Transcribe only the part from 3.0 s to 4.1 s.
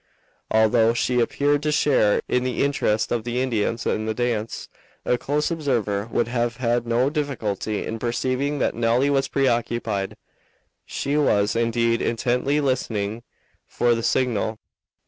of the Indians in